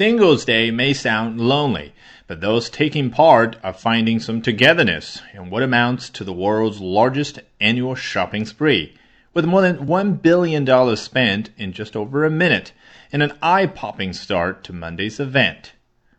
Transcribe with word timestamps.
Singles 0.00 0.46
Day 0.46 0.70
may 0.70 0.94
sound 0.94 1.38
lonely, 1.38 1.92
but 2.26 2.40
those 2.40 2.70
taking 2.70 3.10
part 3.10 3.56
are 3.62 3.74
finding 3.74 4.18
some 4.18 4.40
togetherness 4.40 5.20
in 5.34 5.50
what 5.50 5.62
amounts 5.62 6.08
to 6.08 6.24
the 6.24 6.32
world's 6.32 6.80
largest 6.80 7.40
annual 7.60 7.94
shopping 7.94 8.46
spree, 8.46 8.94
with 9.34 9.44
more 9.44 9.60
than 9.60 9.86
$1 9.86 10.22
billion 10.22 10.96
spent 10.96 11.50
in 11.58 11.74
just 11.74 11.94
over 11.94 12.24
a 12.24 12.30
minute, 12.30 12.72
and 13.12 13.22
an 13.22 13.34
eye 13.42 13.66
popping 13.66 14.14
start 14.14 14.64
to 14.64 14.72
Monday's 14.72 15.20
event. 15.20 15.74